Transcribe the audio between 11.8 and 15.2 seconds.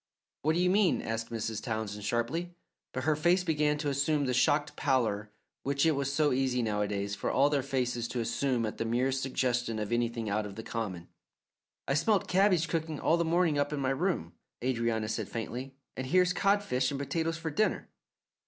"I smelt cabbage cooking all the morning up in my room," Adrianna